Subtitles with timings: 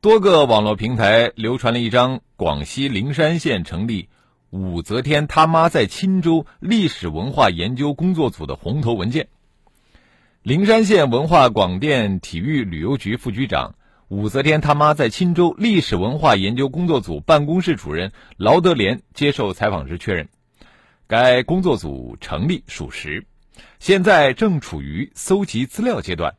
[0.00, 4.08] 多个网络平台流传了一张广西灵山县成立。
[4.50, 9.26] 武则天他妈在钦州历史文化研究工作组的红头文件。
[10.42, 13.74] 灵山县文化广电体育旅游局副局长、
[14.06, 20.28] 武则天他妈在钦州历史文化研究工作组办公室主任劳德莲接受采访时确认，
[21.08, 23.26] 该工作组成立属实，
[23.80, 26.36] 现在正处于搜集资料阶段，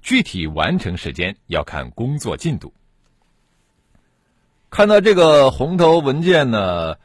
[0.00, 2.72] 具体完成时间要看工作进度。
[4.70, 6.96] 看到这个红头文件呢？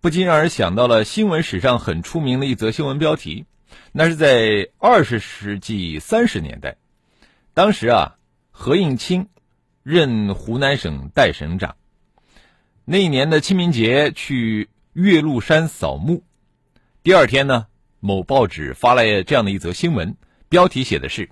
[0.00, 3.46] 不禁让人想到了新闻史上很出名的一则新闻标题，
[3.92, 6.76] 那是在二十世纪三十年代，
[7.54, 8.16] 当时啊，
[8.50, 9.28] 何应钦
[9.84, 11.76] 任湖南省代省长。
[12.84, 16.24] 那一年的清明节去岳麓山扫墓，
[17.04, 17.66] 第二天呢，
[18.00, 20.16] 某报纸发来这样的一则新闻，
[20.48, 21.30] 标题写的是：“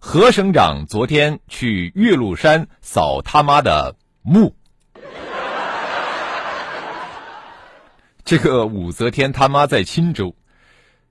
[0.00, 4.56] 何省长昨天去岳麓山扫他妈的墓。”
[8.24, 10.34] 这个武则天他妈在钦州，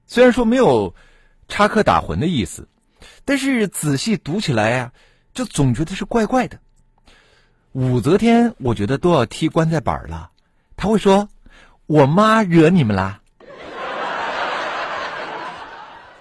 [0.06, 0.96] 虽然说没有
[1.48, 2.68] 插科打诨的意思，
[3.26, 4.92] 但是仔细读起来呀，
[5.34, 6.60] 就总觉得是怪怪的。
[7.74, 10.32] 武则天，我觉得都要踢棺材板了。
[10.76, 11.30] 他会说
[11.88, 13.22] ：“我妈惹你们啦。”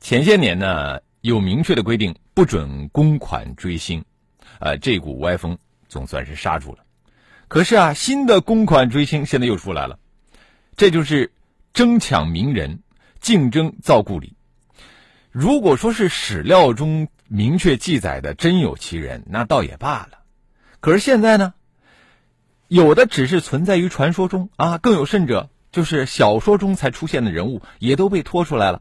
[0.00, 4.04] 前些年呢，有明确的规定，不准公款追星，
[4.58, 5.56] 啊，这股歪风
[5.88, 6.84] 总算是刹住了。
[7.50, 9.98] 可是啊，新的公款追星现在又出来了。
[10.76, 11.32] 这就是
[11.72, 12.84] 争抢名人，
[13.20, 14.34] 竞争造故里。
[15.32, 20.20] 如果说是史料中明确记载的真有其人，那倒也罢了。
[20.78, 21.52] 可是现在呢，
[22.68, 28.80] 有的只是存在于传说中啊，更有甚者，就是小说中才出现的人物，也都被拖出来了。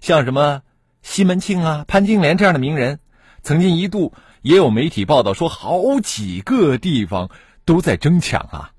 [0.00, 0.62] 像什么
[1.02, 2.98] 西门庆啊、潘金莲这样的名人，
[3.42, 7.28] 曾经一度也有媒体报道说，好几个地方
[7.66, 8.72] 都在争抢啊。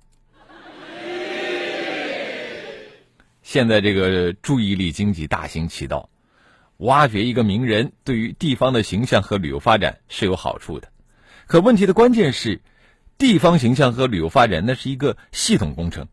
[3.43, 6.09] 现在这个注意力经济大行其道，
[6.77, 10.89] 挖掘一个名人对于地方的形象和旅游发展是有好处的。
[11.45, 12.61] 可问题的关键是，
[13.17, 16.07] 地方形象和旅游发展那是一个系统工程，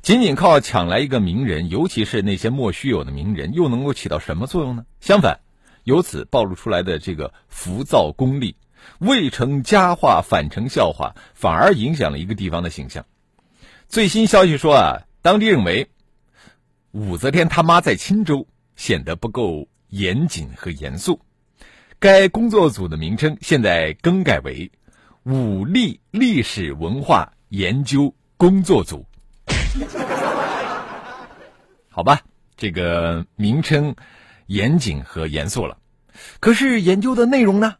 [0.00, 4.84] 仅仅靠抢来一个名人，尤其是那些莫须有的名人，又能够起到什么作用呢？
[5.00, 5.40] 相反，
[5.84, 8.56] 由此暴露出来的这个浮躁功利，
[8.98, 13.04] 未成佳话反成笑话，反而影响了一个地方的形象。
[13.88, 15.88] 最新消息说啊，当地认为。
[16.94, 21.18] 武则天他妈在钦州显得不够严谨和严肃，
[21.98, 24.70] 该工作组的名称现在更改为
[25.22, 29.06] 武力历史文化研究工作组。
[31.88, 32.20] 好吧，
[32.58, 33.96] 这个名称
[34.44, 35.78] 严谨和严肃了，
[36.40, 37.76] 可是研究的内容呢？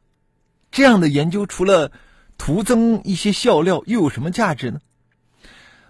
[0.72, 1.92] 这样的研究除了
[2.38, 4.80] 徒增一些笑料，又有什么价值呢？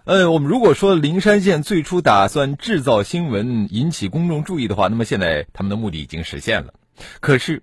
[0.04, 6.74] 呃，我们如果说灵山县最初打算制造新闻引起公众注意的话，那么现在他们的目的已经实现了。
[7.20, 7.62] 可是，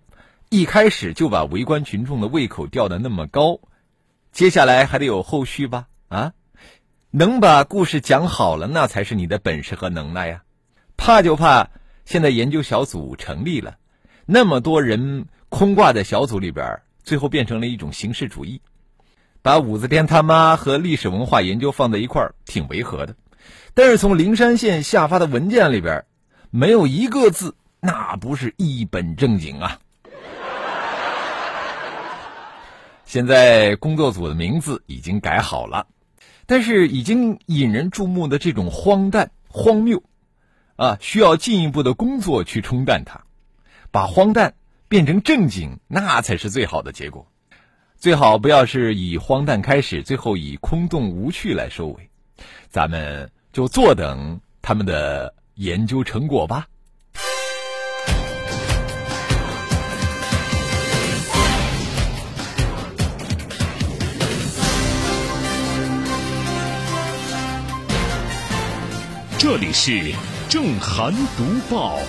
[0.50, 3.60] 一开始就把围观群众的胃口吊得那么高，
[4.32, 5.88] 接下来还得有后续吧？
[6.08, 6.32] 啊，
[7.12, 10.44] 能把故事讲好了，那才是你的本事和能耐呀。
[10.96, 11.70] 怕就怕
[12.06, 13.76] 现在研究小组成立了，
[14.26, 18.62] 那么多人空挂在小组里边，最后变成了一种形式主义。
[19.42, 23.16] 把武则天他妈和历史文化研究放在一块儿，挺违和的。
[23.74, 26.06] 但是从灵山县下发的文件里边，
[26.50, 29.80] 没有一个字，那不是一本正经啊。
[33.06, 35.88] 现在工作组的名字已经改好了，
[36.46, 40.04] 但是已经引人注目的这种荒诞、荒谬，
[40.76, 43.22] 啊，需要进一步的工作去冲淡它，
[43.90, 44.54] 把荒诞
[44.90, 47.28] 变成正经，那才是最好的结果。
[47.96, 52.10] 最好不要是以荒诞开始，最后以空洞无趣来收尾，
[52.70, 56.66] 咱们就坐等他们的研究成果吧。
[69.38, 70.12] 这里是
[70.50, 72.00] 正涵读报。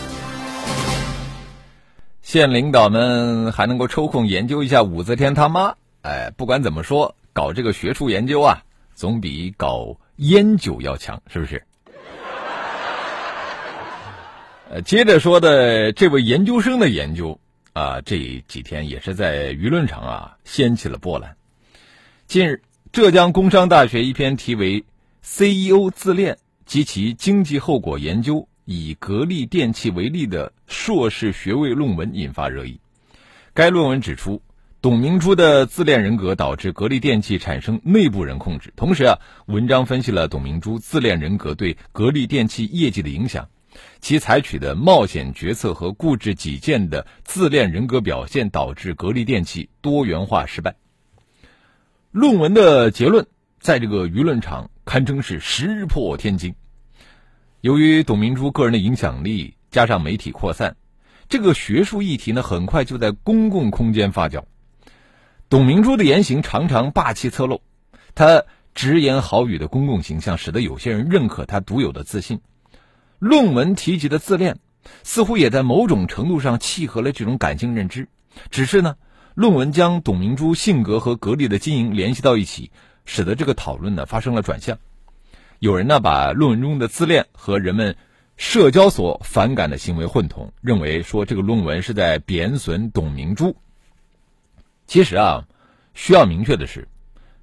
[2.30, 8.62] 县领导们还能够抽空研究一下武则天他妈，哎，不管怎么说，搞这个学术研究啊，
[8.94, 11.60] 总比搞烟酒要强，是不是？
[14.70, 17.36] 呃，接着说的这位研究生的研究
[17.72, 21.34] 啊，这几天也是在舆论场啊掀起了波澜。
[22.28, 22.62] 近日，
[22.92, 24.80] 浙江工商大学一篇题为
[25.24, 28.36] 《CEO 自恋及其经济后果研究》。
[28.72, 32.78] 以格力电器为例的硕士学位论文引发热议。
[33.52, 34.40] 该论文指出，
[34.80, 38.72] 董明珠的自恋人格导致格力电器产生内部人控制。
[38.76, 43.48] 同时啊，文章分析了董明珠自恋人格对格力电器业绩的影响，
[43.98, 50.76] 其采取的冒险决策和固执己见的自恋人格表现导致格力电器多元化失败。
[52.12, 53.26] 论文的结论
[53.58, 56.54] 在这个舆论场堪称是石破天惊。
[57.60, 60.76] 由于董明珠个人的影响力加上媒体扩散，
[61.28, 64.44] 这个学术议题呢，很快就在公共空间发酵。
[65.50, 67.60] 董明珠的言行常常霸气侧漏，
[68.14, 72.40] 她直言豪语的公共形象使得有些人认可她独有的自信。
[73.18, 74.58] 论文提及的自恋，
[75.02, 78.08] 似乎也在某种程度上契合了这种感性认知。
[78.50, 78.96] 只是呢，
[79.34, 82.70] 论文将董明珠性格和格力的经营联系到一起，
[83.04, 84.78] 使得这个讨论呢发生了转向。
[85.60, 87.94] 有人呢把论文中的自恋和人们
[88.38, 93.54] 社交所反感的行为混同，认为说这个论文是在贬损董明珠。
[94.86, 95.44] 其实啊，
[95.92, 96.88] 需要明确的是，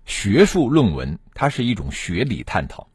[0.05, 2.87] 学术论文它是一种学理探讨，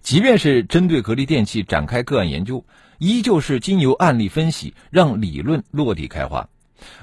[0.00, 2.64] 即便是针对格力电器展开个案研究，
[2.96, 6.48] 依旧是经由案例分析让理论落地开花。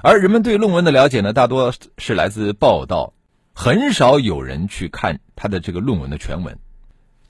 [0.02, 3.14] 而人们对论文的了解呢，大多是来自报道，
[3.54, 6.58] 很少有人去看他的这个论文的全文。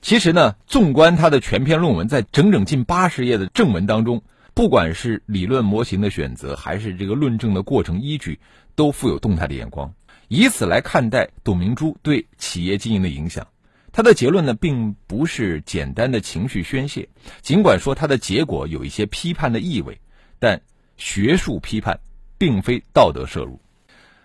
[0.02, 4.22] 其实呢，纵观他的全篇论文，在整整近八十页的正文当中，
[4.54, 8.40] 不管是理论模型的选择，还是这个论证的过程依据，
[8.74, 9.92] 都富有动态的眼光，
[10.28, 13.46] 以此来看待董明珠对企业经营的影响。
[13.92, 17.08] 他的结论呢，并不是简单的情绪宣泄，
[17.42, 20.00] 尽管说他的结果有一些批判的意味，
[20.38, 20.62] 但
[20.96, 22.00] 学术批判
[22.38, 23.60] 并非道德摄入。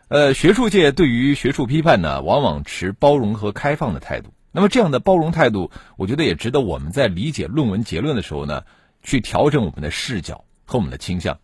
[0.08, 4.32] 呃，学术界对于学术批判呢，往往持包容和开放的态度。
[4.56, 8.64] 那么这样的包容态度，我觉得也值得我们在理解论文结论的时候呢，
[9.04, 11.40] 去调整我们的视角和我们的倾向。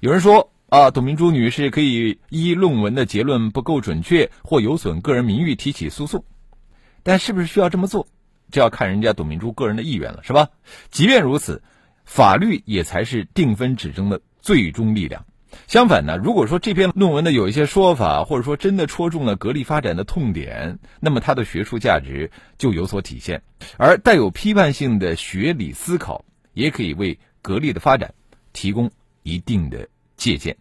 [0.00, 6.24] 有人说啊，董明珠女士可以依论文的结论不够准确或有损个人名誉提起诉讼，
[7.04, 8.08] 但是不是需要这么做，
[8.50, 10.48] 这要看人家董明珠个人的意愿了，是吧？
[10.90, 11.62] 即便如此，
[12.04, 15.24] 法律也才是定分指争的最终力量。
[15.66, 23.42] 相反呢，如果说这篇论文的有一些说法，或者说真的戳中了格力发展的痛点，那么它的学术价值就有所体现，
[23.76, 28.14] 而带有批判性的学理思考，也可以为格力的发展
[28.52, 28.90] 提供
[29.22, 30.56] 一定的借鉴。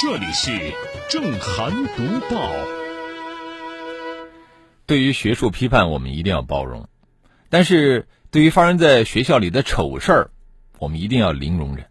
[0.00, 0.50] 这里是
[1.08, 2.50] 正涵读报。
[4.84, 6.82] 对于学术批判，我们一定要包容；
[7.48, 10.30] 但是对于发生在学校里的丑事儿，
[10.78, 11.86] 我们一定要零容忍。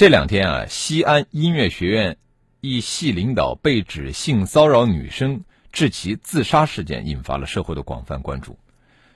[0.00, 2.16] 这两天啊，西安音乐学院
[2.62, 8.58] 一系领导被指性骚扰女生致其自杀事件，引发了社会的广泛关注。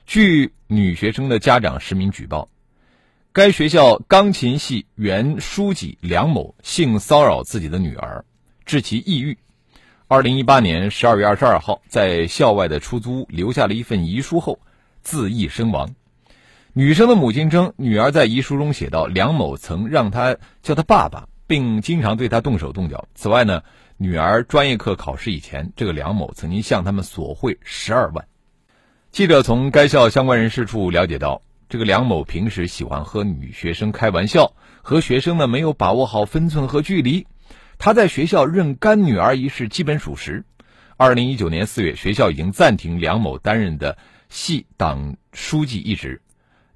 [0.05, 2.51] 据女学生的家长实名举报，
[3.33, 8.27] 该学校钢琴系原书记梁某性骚扰自己的女儿，
[8.67, 9.39] 致其抑郁。
[10.07, 14.61] 二零一八年十二月二十二号，在校外的出租屋留下了一份遗书后，
[15.01, 15.95] 自缢身亡。
[16.77, 23.07] 女生的母亲称，女儿在遗书中写道：“梁某曾让她叫他爸爸，并经常对她动手动脚。
[23.15, 23.63] 此外呢，
[23.97, 28.27] 女儿专业课考试以前，这个梁某曾经向他们索贿十二万。”
[29.13, 34.53] 记者从该校相关人士处了解到，这个梁某平时喜欢和女学生开玩笑，
[34.83, 37.25] 和学生呢没有把握好分寸和距离。
[37.79, 40.45] 他在学校认干女儿一事基本属实。
[40.97, 43.97] 二零一九年四月，学校已经暂停梁某担任的
[44.29, 46.21] 系党书记一职。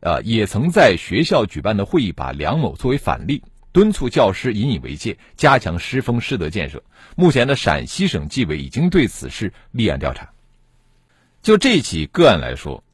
[0.00, 6.82] 呃，也曾在学校举办的会议把梁某作为反例，敦促教师引以为戒，加强师风师德建设。
[7.16, 10.30] 目前的陕西省纪委已经对此事立案调查。
[11.42, 12.84] 就这起个案来说，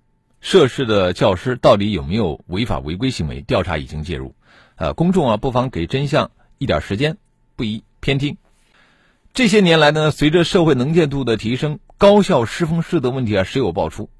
[0.41, 3.41] 涉事的教师到底有没有违法违规行为？
[3.43, 4.35] 调查已经介入。
[4.77, 7.17] 呃，公众啊，不妨给真相一点时间，
[7.55, 8.37] 不宜偏听。
[9.33, 14.11] 这些年来呢，随着社会能见度的提升，高校师风师德问题啊时有爆出，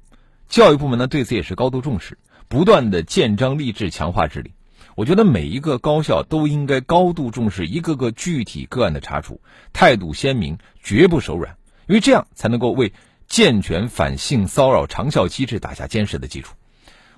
[0.49, 2.17] 教育部门呢对此也是高度重视。
[2.47, 4.53] 不断的建章立制、强化治理，
[4.95, 9.41] 我觉得每一个高校都应该高度重视一个个具体个案的查处，
[9.73, 12.93] 态度鲜明，绝不手软，因为这样才能够为
[13.27, 16.55] 健全反性骚扰长效机制打下坚实的基础。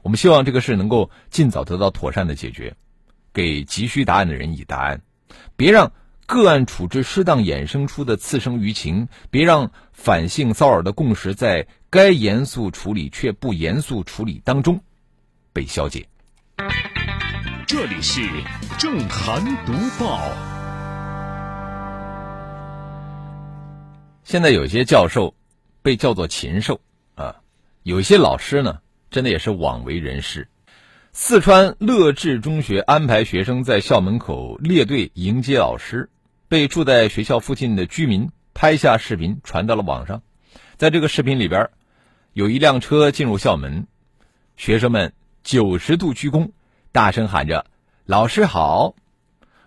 [0.01, 2.75] 我们希望这个事能够尽早得到妥善的解决，
[3.33, 5.01] 给急需答案的人以答案，
[5.57, 5.91] 别让
[6.25, 14.81] 个案处置适当衍生出的次生舆情，别让反性骚扰的共识在该严肃处理却不严肃处理当中
[15.57, 16.07] 被消解。
[17.65, 18.21] 这里是
[18.77, 20.21] 正涵读报。
[24.23, 25.33] 现在有些教授
[25.81, 26.79] 被叫做禽兽
[27.15, 27.37] 啊，
[27.81, 30.47] 有些老师呢，真的也是枉为人师。
[31.11, 36.11] 四川乐至中学安排学生在校门口列队迎接老师，
[36.47, 40.21] 被住在学校附近的居民拍下视频传到了网上。
[40.75, 41.71] 在这个视频里边，
[42.33, 43.87] 有一辆车进入校门，
[44.55, 45.13] 学生们
[45.47, 46.49] 九十度鞠躬，
[46.91, 47.67] 大声喊着
[48.03, 48.95] “老师好”，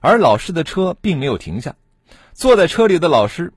[0.00, 1.74] 而老师的车并没有停下。
[2.34, 3.54] 坐在车里的老师，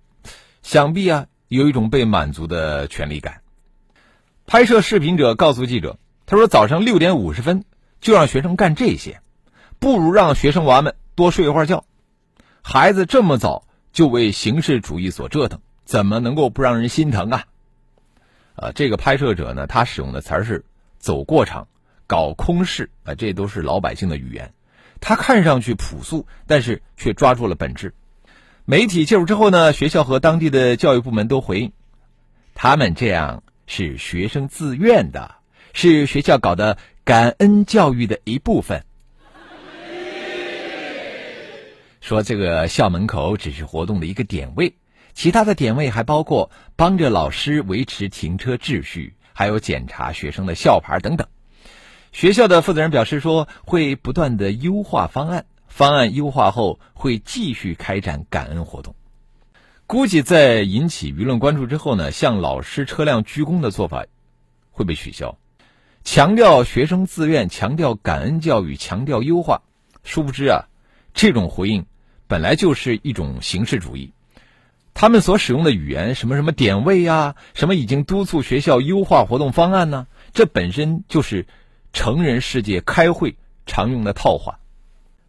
[0.62, 3.42] 想必啊有一种被满足的权利感。
[4.46, 7.66] 拍摄视频者告诉记者：“他说早上六点五十分。”
[8.00, 9.20] 就让学生干这些，
[9.80, 11.84] 不如让学生娃们多睡一会儿觉。
[12.62, 17.44] 孩子这么早就为形式主义所折腾，怎么能够不让人心疼啊？
[18.56, 20.64] 啊，这个拍摄者呢，他使用的词儿是
[21.00, 21.68] “走过场
[22.14, 24.54] ”“搞空事”啊，这都是老百姓的语言。
[25.02, 27.96] 他看上去朴素，但是却抓住了本质。
[28.66, 31.72] 媒体介入之后呢，学校和当地的教育部门都回应，
[32.54, 35.38] 他们这样是学生自愿的，
[35.74, 36.78] 是学校搞的。
[37.06, 38.86] 感恩教育的一部分，
[42.00, 44.76] 说这个校门口只是活动的一个点位，
[45.14, 51.28] 其他的点位还包括帮着老师维持停车秩序，还有检查学生的校牌等等。
[52.14, 58.96] 学校的负责人表示说，会不断的优化方案，方案优化后会继续开展感恩活动。
[59.88, 64.06] 估计在引起舆论关注之后呢，向老师车辆鞠躬的做法
[64.70, 65.38] 会被取消。
[66.04, 69.64] 强调学生自愿，强调感恩教育，强调优化。
[70.04, 70.66] 殊不知啊，
[71.16, 71.88] 这种回应
[72.28, 74.14] 本来就是一种形式主义。
[74.94, 80.06] 他们所使用的语言，什么什么点位呀，什么已经督促学校优化活动方案呢？
[80.34, 81.48] 这本身就是
[81.94, 84.60] 成人世界开会常用的套话。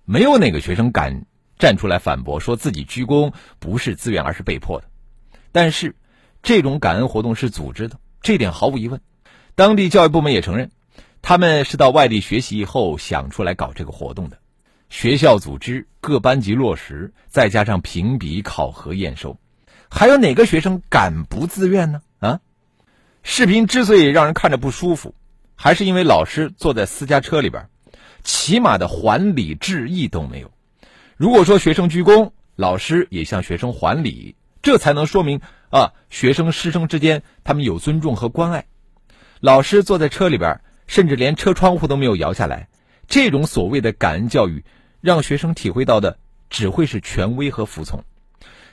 [0.05, 1.25] 没有哪个学生敢
[1.59, 4.89] 站出来反驳，说自己鞠躬不是自愿，而是被迫的。
[5.53, 5.95] 但是，
[6.43, 9.01] 这种感恩活动是组织的，这点毫无疑问。
[9.55, 10.73] 当地教育部门也承认，
[11.23, 14.39] 他们是到外地学习以后想出来搞这个活动的。
[14.91, 19.39] 学校组织，各班级落实，再加上评比、考核、验收，
[19.89, 22.03] 还有哪个学生敢不自愿呢？
[22.19, 22.41] 啊！
[23.23, 25.15] 视频之所以让人看着不舒服，
[25.57, 27.69] 还是因为老师坐在私家车里边，
[28.23, 30.51] 起码的还礼致意都没有。
[31.17, 38.67] 如果说学生鞠躬，老师也向学生还礼，这才能说明啊，学生师生之间他们有尊重和关爱。
[39.41, 42.69] 老师坐在车里边，甚至连车窗户都没有摇下来。
[43.07, 44.65] 这种所谓的感恩教育，
[45.01, 46.19] 让学生体会到的
[46.49, 48.05] 只会是权威和服从。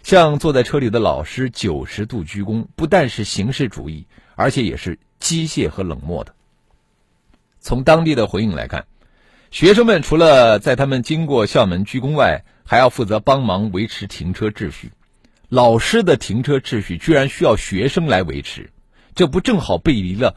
[0.03, 6.33] 像坐在车里的老师九十度鞠躬，不但是形式主义，而且也是机械和冷漠的。
[7.61, 8.85] 从当地的回应来看，
[9.51, 14.91] 学生们除了在他们经过校门鞠躬外，还要负责帮忙维持停车秩序。
[15.47, 18.71] 老师的停车秩序居然需要学生来维持，
[19.13, 20.35] 这不正好背离了？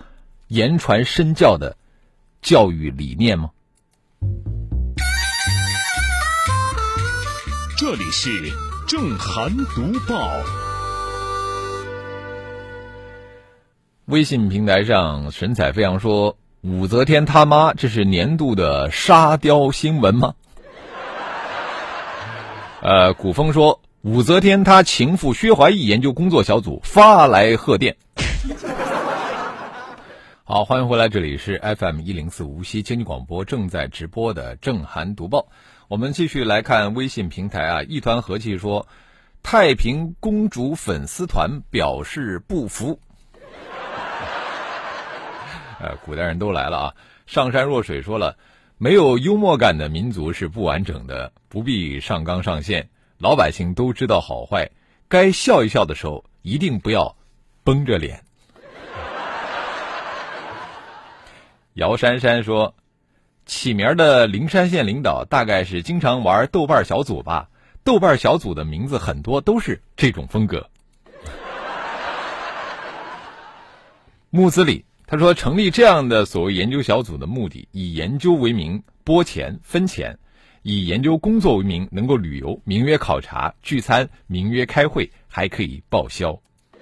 [0.48, 1.76] 言传身教的
[2.42, 3.50] 教育理念吗？
[7.78, 8.30] 这里是
[8.86, 10.30] 正涵读报。
[14.06, 16.36] 微信平台上神采飞扬说
[16.66, 20.32] ：“武则天他妈，这是年度的沙雕新闻吗？”
[22.80, 27.98] 呃，古风说：“武则天她情妇薛怀义研究工作小组发来贺电。
[30.44, 35.48] ”好，欢迎回来，这里是 FM 一零四无锡经济广播正在直播的正涵读报。
[35.88, 38.86] 我们继续来看微信平台啊，一团和气说，
[39.42, 43.00] 太平公主粉丝团表示不服。
[45.84, 46.94] 呃，古代人都来了啊。
[47.26, 48.38] 上山若水说了，
[48.78, 52.88] 没有幽默感的民族是不完整的，不必上纲上线，
[53.18, 54.70] 老百姓都知道好坏，
[55.08, 57.14] 该笑一笑的时候，一定不要
[57.64, 58.24] 绷着脸。
[61.74, 62.74] 姚珊珊说
[63.44, 67.50] ：“起名的灵山县领导大概是经常玩豆瓣小组吧？
[67.82, 70.70] 豆瓣小组的名字很多都是这种风格。”
[74.30, 80.18] 木子李他说：“成立这样的所谓研究小组的目的，以研究为名拨钱分钱，
[80.62, 86.40] 以研究工作为名能够旅游，名曰考察聚餐，名曰开会，还可以报销。”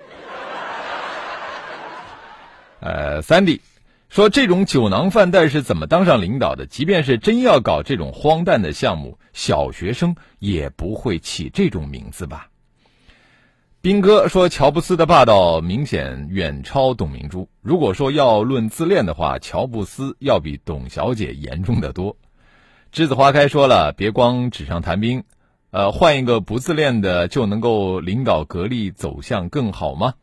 [2.81, 3.61] 呃，三弟。
[4.09, 6.67] 说这种酒囊饭袋是怎么当上领导的？
[6.67, 12.51] 即便是真要搞这种荒诞的项目，小学生也不会起这种名字吧？
[13.83, 17.49] 斌哥说，乔布斯的霸道明显远超董明珠。
[17.63, 22.17] 如果说要论自恋的话，乔布斯要比董小姐严重的多。
[22.93, 25.25] 栀子花开说了，别光纸上谈兵，
[25.73, 30.15] 呃，换一个不自恋的就能够领导格力走向更好吗？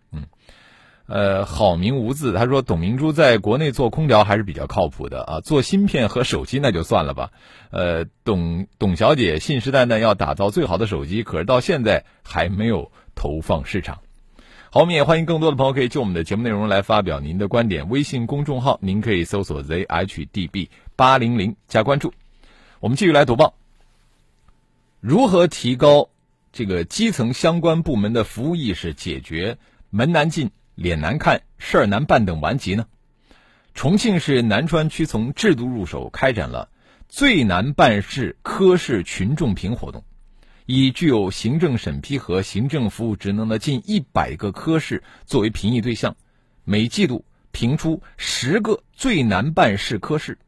[1.09, 2.33] 呃，好名无字。
[2.33, 7.31] 他说，董明珠在国内做空调还是比较靠谱的啊，做芯片和手机那就算了吧。
[7.71, 14.01] 呃，董董小姐信誓旦旦要打造最好的手机，可是到现在还没有投放市场。
[14.69, 17.89] 好，我们也欢迎更多的朋友可以就我们的节目内容来发表您的观点。
[17.89, 22.13] 微信公众号您可以搜索 zhdb 八零零加关注。
[22.79, 23.55] 我们继续来读报。
[24.99, 26.09] 如何提高
[26.51, 29.57] 这个基层相关部门的服务意识，解决
[29.89, 30.51] 门难进？
[30.79, 32.87] 脸难看、事儿难办等顽疾呢？
[33.73, 36.69] 重庆市南川区从制度入手，开展了
[37.09, 40.05] 最难办事科室群众评活动，
[40.65, 46.15] 以具有行政审批和行政服务职能的近一百个科室作为评议对象，
[46.63, 50.39] 每季度评出十个最难办事科室。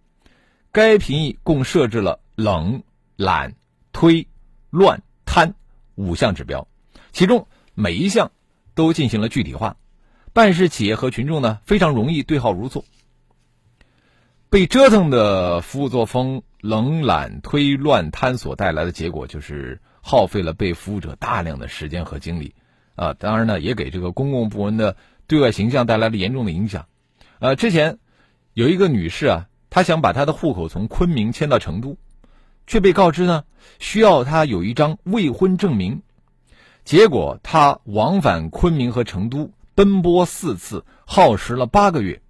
[0.71, 2.83] 该评议共设置了冷、
[3.17, 3.53] 懒、
[3.91, 4.25] 推、
[4.69, 5.55] 乱、贪
[5.95, 6.65] 五项指标，
[7.11, 8.31] 其中每一项
[8.73, 9.75] 都进行了具体化。
[10.33, 12.85] 办事企业和群众呢，非常容易对号入座。
[14.49, 22.53] 被折腾的服务作风、冷懒推乱贪所带来的结果，就是耗费了被服务者大量的时间和精力，
[22.95, 24.95] 啊，当然呢，也给这个公共部门的
[25.27, 26.85] 对外形象带来了严重的影响。
[27.39, 27.97] 呃，之前
[28.53, 31.97] 有一个女士啊，她想把她的户口从昆明迁到成都，
[32.67, 33.43] 却被告知呢，
[33.79, 36.03] 需要她有一张未婚证明，
[36.85, 39.51] 结果她往返昆明和成都。
[39.75, 42.21] 奔波四次，耗时了八个月，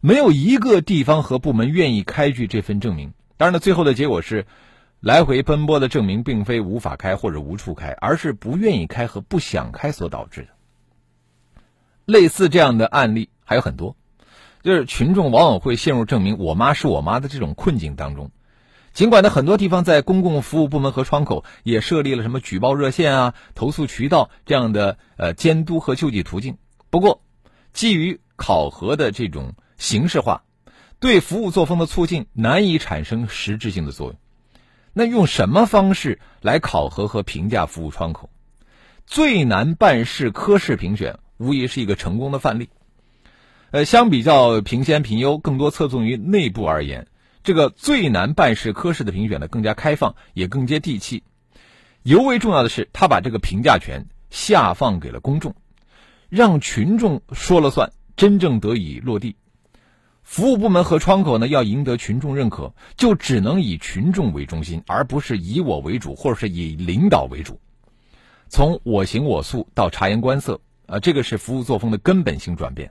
[0.00, 3.12] 没有一个地方和部门愿意开具这份证明。
[3.36, 4.46] 当然了，最后的结果是，
[5.00, 10.48] 来回奔波的证明并非无法开或者无处开，而是不愿意开和不想开所导致的。
[12.06, 13.96] 类似这样的案例还有很多，
[14.62, 18.30] 就是群众往往会陷入证明“我妈是我妈”的这种困境当中。
[18.92, 26.56] 尽管呢，很多地方在公共服务部门和窗口也设立了什么举报热线啊、投诉渠道这样的呃监督和救济途径。
[26.96, 27.20] 不过，
[27.74, 30.44] 基于考核的这种形式化，
[30.98, 34.18] 对服务作风的促进难以产生实质性的作用。
[34.94, 38.30] 那用什么方式来考核和评价服务窗口？
[39.04, 42.70] 最难办事科室评选无疑是一个成功的范例。
[43.72, 47.08] 呃，相比较评先评优，更多侧重于内部而言，
[47.42, 51.24] 这个最难办事科室的评选呢更加开放，也更接地气。
[52.02, 55.54] 尤为重要的是，他把这个评价权下放给了公众。
[56.28, 59.36] 让群众说了算，真正得以落地。
[60.22, 67.60] 服务部门和窗口呢，要赢得群众认可，就只能以群众为中心，而不是以我为主，或者是以领导为主。
[68.48, 72.90] 从我行我素到察言观色，啊，这个是服务作风的根本性转变。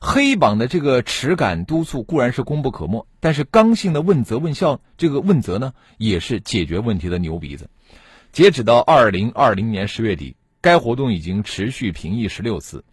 [0.00, 7.70] 黑榜的这个耻感督促固然是功不可没，但是刚性的问责问效，这个问责呢，也是解决问题的牛鼻子。
[8.30, 10.36] 截止到二零二零年十月底。
[10.62, 12.84] 该活动已经持续评议十六次，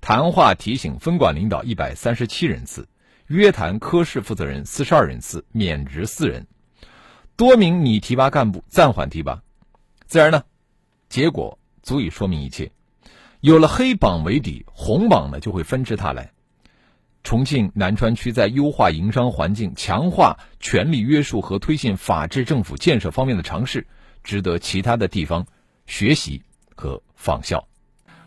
[0.00, 2.88] 谈话提醒分管领导一百三十七人次，
[3.26, 6.46] 约谈科室负责人四十二人次，免职四人，
[7.36, 9.42] 多名拟提拔干部暂缓提拔。
[10.06, 10.44] 自然呢，
[11.10, 12.72] 结果足以说明一切。
[13.40, 16.32] 有了黑榜为底，红榜呢就会纷至沓来。
[17.22, 23.86] 重庆南川区在优化营商环境、强化权力约束和推进法治政府建设方面的尝试，
[24.24, 25.46] 值得其他的地方
[25.86, 26.42] 学习。
[26.74, 27.66] 和仿效。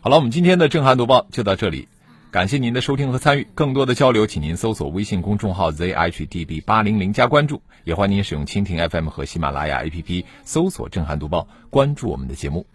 [0.00, 1.88] 好了，我们今天的震撼读报就到这里，
[2.30, 3.48] 感谢您的收听和参与。
[3.54, 12.66] 更多的交流，请您搜索微信公众号 zhdb 八零零加关注，也欢迎您使用蜻蜓 FM 和喜马拉雅 APP 搜索震撼读报，关注我们的节目。